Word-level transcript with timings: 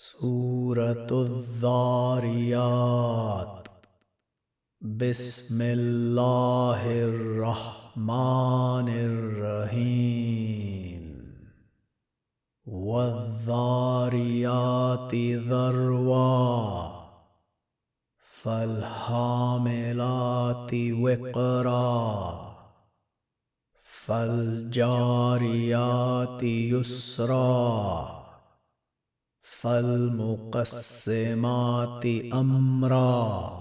سورة 0.00 1.10
الذاريات 1.66 2.48
بسم 4.80 5.62
الله 5.62 6.82
الرحمن 7.04 8.88
الرحيم 9.10 10.24
والذاريات 12.66 13.94
ذروا 15.50 16.88
فالحاملات 18.42 19.54
وقرا 20.74 22.54
فالجاريات 24.06 24.82
يسرا 26.42 28.17
فالمقسمات 29.60 32.06
أمرا. 32.32 33.58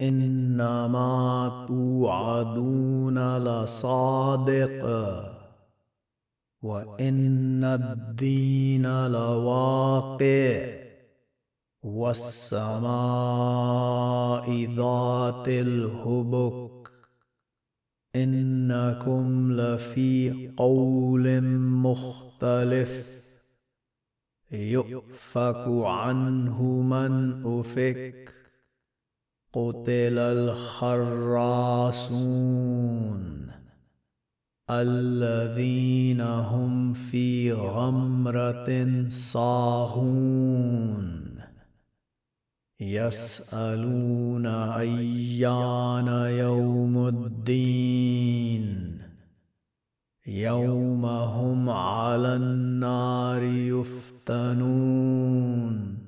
إنما 0.00 1.64
توعدون 1.68 3.36
لصادق. 3.36 4.84
وإن 6.62 7.64
الدين 7.64 9.06
لواقع. 9.06 10.66
والسماء 11.82 14.74
ذات 14.74 15.48
الهبك. 15.48 16.90
إنكم 18.16 19.52
لفي 19.52 20.50
قول 20.56 21.40
مختلف. 21.60 23.21
يؤفك 24.52 25.64
عنه 25.68 26.62
من 26.62 27.42
أفك. 27.44 28.34
قتل 29.52 30.18
الخراصون 30.18 31.12
الذين 34.70 36.20
هم 36.20 36.94
في 36.94 37.52
غمرة 37.52 39.08
صاهون. 39.08 40.42
يسألون 42.80 44.46
أيان 44.46 46.08
يوم 46.38 47.08
الدين. 47.08 48.98
يوم 50.26 51.06
هم 51.06 51.70
على 51.70 52.36
النار 52.36 53.42
يفتحون 53.42 54.11
تفتنون 54.26 55.98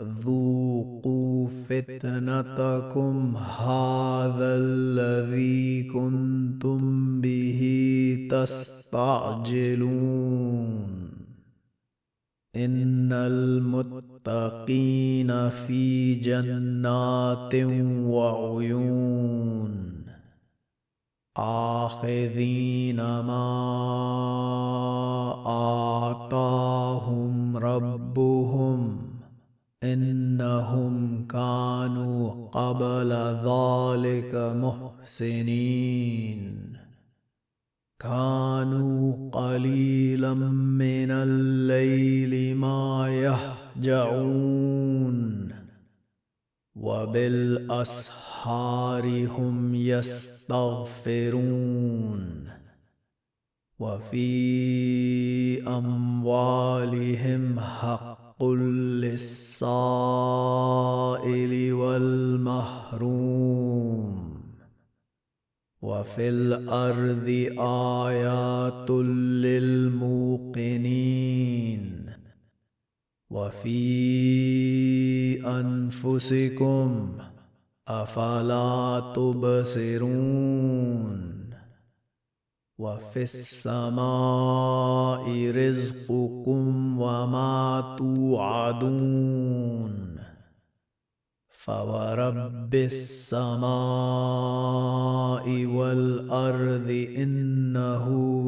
ذوقوا 0.00 1.48
فتنتكم 1.48 3.36
هذا 3.36 4.56
الذي 4.56 5.82
كنتم 5.82 7.20
به 7.20 7.60
تستعجلون. 8.30 9.38
إن 12.56 13.12
المتقين 13.12 14.68
في 15.48 16.14
جنات 16.14 17.54
وعيون. 18.04 19.88
آخذين 21.38 22.96
ما 22.96 24.07
كانوا 37.98 39.30
قليلا 39.30 40.34
من 40.34 41.10
الليل 41.10 42.56
ما 42.56 43.08
يهجعون. 43.78 45.48
وبالأسحار 46.76 48.06
هم 49.26 49.74
يستغفرون. 49.74 50.88
وفي 53.78 55.68
أموالهم 55.68 57.60
حق 57.60 58.44
للسائل 58.44 59.72
والمحروم. 61.72 63.47
وفي 65.82 66.28
الأرض 66.28 67.28
آيات 68.08 68.90
للموقنين 69.46 70.78
وفي 73.30 73.78
أنفسكم 75.46 77.18
أفلا 77.88 79.02
تبصرون 79.16 80.38
وفي 82.78 83.22
السماء 83.22 84.00
رزقكم 85.50 87.00
وما 87.00 87.94
توعدون 87.98 90.07
فورب 91.68 92.74
السماء 92.74 93.66
والارض 95.66 97.06
انه 97.16 98.06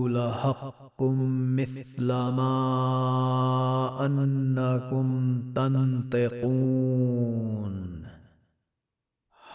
لحق 0.08 1.03
مثل 1.03 2.06
ما 2.06 4.06
انكم 4.06 5.42
تنطقون 5.54 6.91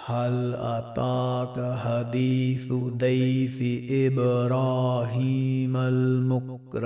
هل 0.05 0.55
اتاك 0.55 1.77
حديث 1.77 2.73
ضيف 2.73 3.59
إبراهيم 3.91 5.77
المكرمين 5.77 6.85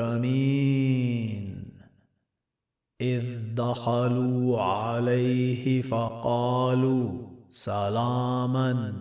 إذ 3.01 3.23
دخلوا 3.55 4.61
عليه 4.61 5.81
فقالوا 5.81 7.11
سلاما. 7.49 8.93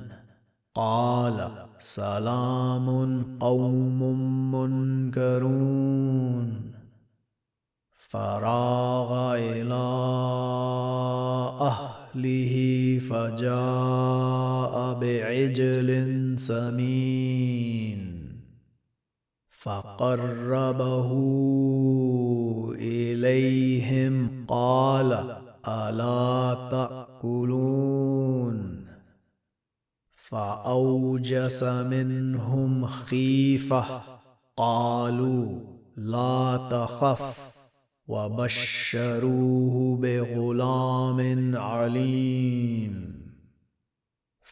قال 0.75 1.51
سلام 1.81 2.89
قوم 3.41 4.03
منكرون. 4.55 6.73
فراغ 8.09 9.35
إلى 9.35 9.89
أهله 11.61 12.55
فجاء 13.11 14.99
بعجل 15.01 15.89
سمين. 16.39 18.18
فقربه 19.63 21.11
إليهم 22.79 24.45
قال 24.49 25.13
ألا 25.69 26.69
تأكلون؟ 26.71 28.87
فأوجس 30.15 31.63
منهم 31.63 32.87
خيفة 32.87 34.03
قالوا 34.57 35.61
لا 35.97 36.69
تخف. 36.71 37.49
وبشروه 38.09 39.97
بغلام 39.97 41.57
عليم. 41.57 43.28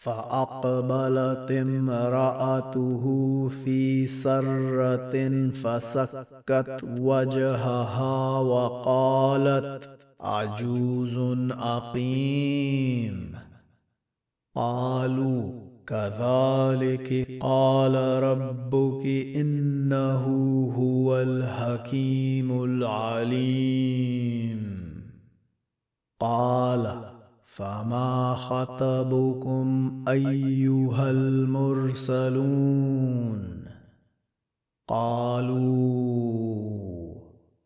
فأقبلت 0.06 1.50
امرأته 1.50 3.04
في 3.48 4.06
سرة 4.06 5.48
فسكت 5.48 6.84
وجهها 6.98 8.38
وقالت 8.38 9.90
عجوز 10.20 11.18
أقيم. 11.50 13.32
قالوا 14.54 15.52
كذلك 15.86 17.38
قال 17.40 18.22
ربك 18.22 19.06
إنه 19.36 20.24
هو 20.76 21.16
الحكيم 21.16 22.64
العليم. 22.64 23.86
قال 26.20 27.15
فما 27.56 28.34
خطبكم 28.34 30.04
أيها 30.08 31.10
المرسلون؟ 31.10 32.56
قالوا 34.88 36.36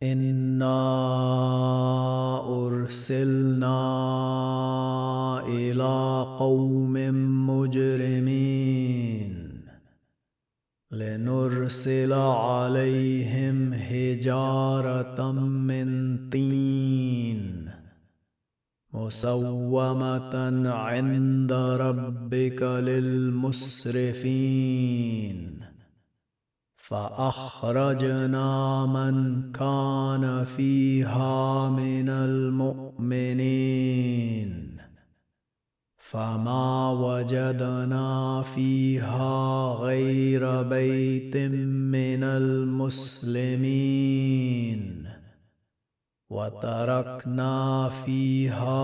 إنا 0.03 0.77
أرسلنا 2.67 3.81
إلى 5.49 6.27
قوم 6.39 6.95
مجرمين 7.51 9.01
لنرسل 10.91 12.13
عليهم 12.13 13.75
حجارة 13.75 15.33
من 15.33 16.00
مسومة 18.93 20.71
عند 20.71 21.53
ربك 21.53 22.63
للمسرفين. 22.63 23.91
فأخرجنا 26.77 28.87
من 28.87 29.43
كان 29.53 30.47
فيها 30.57 31.71
من 31.71 32.09
المؤمنين. 32.09 33.21
فما 35.97 36.91
وجدنا 36.91 38.45
فيها 38.55 39.73
غير 39.73 40.63
بيت 40.63 41.37
من 41.37 42.25
المسلمين. 42.25 43.71
وتركنا 46.31 47.91
فيها 48.07 48.81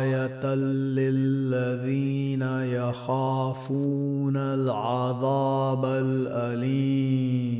آية 0.00 0.54
للذين 0.96 2.42
يخافون 2.72 4.36
العذاب 4.36 5.84
الأليم. 5.84 7.58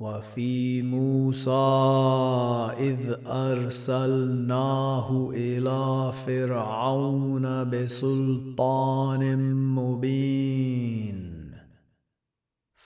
وفي 0.00 0.82
موسى 0.82 1.50
إذ 2.78 3.14
أرسلناه 3.26 5.08
إلى 5.34 6.12
فرعون 6.26 7.70
بسلطان 7.70 9.44
مبين 9.74 10.27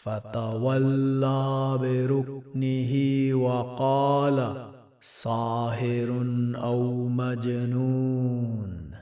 فتولى 0.05 1.79
بركنه 1.83 2.93
وقال 3.35 4.67
ساهر 5.01 6.27
أو 6.55 7.09
مجنون. 7.09 8.93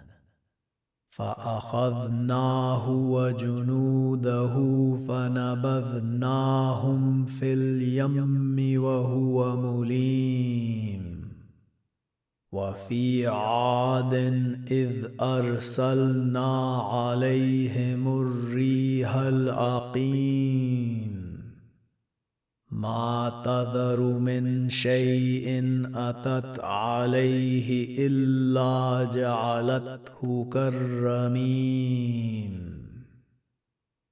فأخذناه 1.08 2.90
وجنوده 2.90 4.54
فنبذناهم 5.08 6.46
في 7.26 7.54
اليم 7.54 8.82
وهو 8.82 9.56
مليم. 9.56 11.30
وفي 12.52 13.26
عاد 13.26 14.14
إذ 14.70 14.92
أرسلنا 15.20 16.76
عليهم 16.76 18.22
الريح 18.22 19.16
العقيم 19.16 20.69
ما 22.80 23.42
تذر 23.44 24.00
من 24.00 24.70
شيء 24.70 25.46
أتت 25.94 26.60
عليه 26.60 28.06
إلا 28.06 29.10
جعلته 29.14 30.48
كالرميم. 30.52 31.90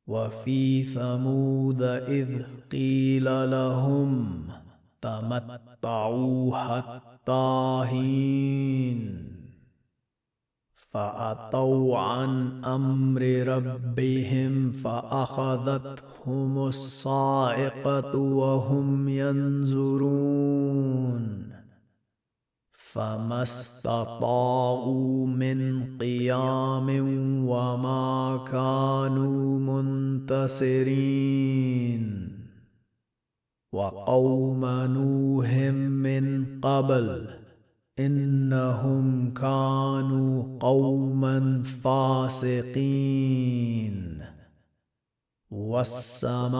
وفي 0.07 0.83
ثمود 0.85 1.83
إذ 1.83 2.29
قيل 2.73 3.25
لهم 3.51 4.45
تمتعوا 5.01 6.57
حتى 6.57 7.85
حين. 7.91 9.38
فاتوا 10.91 11.99
عن 11.99 12.65
أمر 12.65 13.23
ربهم 13.47 14.71
فأخذتهم 14.71 16.59
الصاعقة 16.69 18.17
وهم 18.19 19.09
ينظرون. 19.09 20.39
فما 22.73 23.43
استطاعوا 23.43 25.27
من 25.27 25.85
قيام 25.99 26.89
وما 27.49 28.45
كانوا 28.53 29.59
منتصرين. 29.59 30.89
وقوم 33.73 34.65
نوح 34.65 35.55
من 35.89 36.61
قبل 36.61 37.39
إنهم 38.01 39.31
كانوا 39.31 40.59
قوما 40.61 41.63
فاسقين. 41.85 44.19
والسماء 45.51 46.51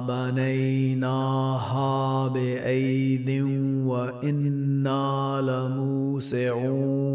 بنيناها 0.00 2.28
بأيد 2.28 3.42
وإنا 3.86 5.40
لموسعون. 5.42 7.08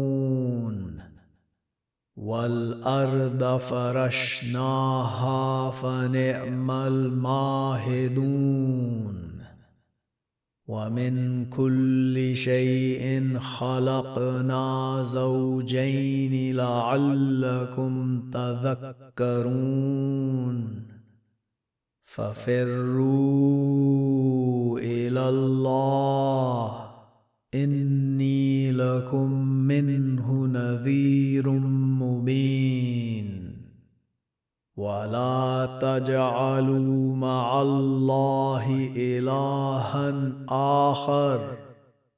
والأرض 2.16 3.58
فرشناها 3.58 5.70
فنعم 5.70 6.70
الماهدون. 6.70 9.23
ومن 10.68 11.44
كل 11.44 12.36
شيء 12.36 13.38
خلقنا 13.38 15.04
زوجين 15.08 16.56
لعلكم 16.56 18.22
تذكرون. 18.30 19.64
ففروا 22.04 23.34
إلى 24.78 25.28
الله 25.28 26.84
إني 27.54 28.72
لكم 28.72 29.46
منه 29.46 30.46
نذير 30.46 31.50
مبين. 32.00 32.93
ولا 34.76 35.68
تجعلوا 35.82 37.16
مع 37.16 37.62
الله 37.62 38.90
الها 38.96 40.32
اخر 40.90 41.40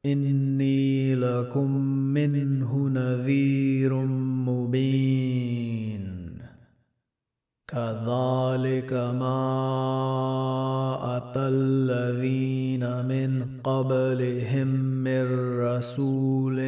اني 0.06 1.14
لكم 1.14 1.70
منه 2.16 2.88
نذير 2.88 3.94
مبين 4.48 6.06
كذلك 7.68 8.92
ما 8.92 9.36
اتى 11.16 11.40
الذين 11.40 13.04
من 13.06 13.60
قبلهم 13.64 14.68
من 15.04 15.24
رسول 15.58 16.58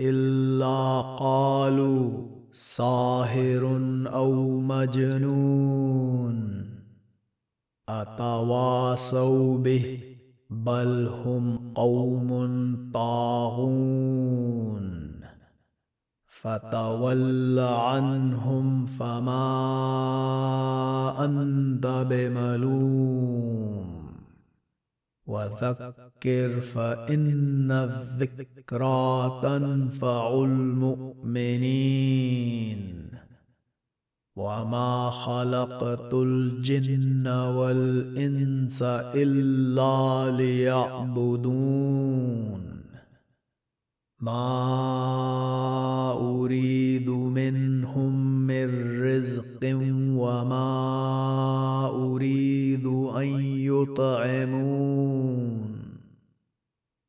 الا 0.00 1.00
قالوا 1.00 2.32
ساهر 2.52 3.80
أو 4.06 4.60
مجنون 4.60 5.31
اتواصوا 8.02 9.58
به 9.58 9.98
بل 10.50 11.08
هم 11.24 11.72
قوم 11.74 12.30
طاغون. 12.94 14.92
فتول 16.26 17.58
عنهم 17.58 18.86
فما 18.86 19.44
أنت 21.24 21.86
بملوم. 22.10 24.02
وذكر 25.26 26.60
فإن 26.60 27.70
الذكرى 27.70 29.40
تنفع 29.42 30.34
المؤمنين. 30.34 31.62
وما 34.42 35.10
خلقت 35.10 36.14
الجن 36.14 37.26
والإنس 37.26 38.82
إلا 39.14 40.30
ليعبدون 40.36 41.82
ما 44.20 44.42
أريد 46.12 47.08
منهم 47.10 48.46
من 48.46 49.02
رزق 49.02 49.62
وما 50.18 50.66
أريد 51.86 52.86
أن 53.16 53.28
يطعمون 53.70 55.02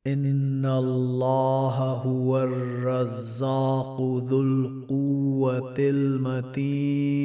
ان 0.06 0.66
الله 0.66 1.76
هو 2.04 2.42
الرزاق 2.42 4.00
ذو 4.00 4.40
القوه 4.40 5.74
المتين 5.78 7.24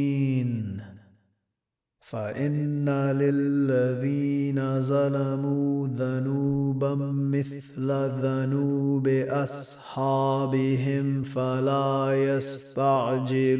فان 2.00 2.90
للذين 2.90 4.82
ظلموا 4.82 5.88
ذنوبا 5.88 6.96
مثل 7.12 7.92
ذنوب 8.22 9.08
اصحابهم 9.30 10.44
فلا 11.24 12.12
يستعجلون 12.14 13.60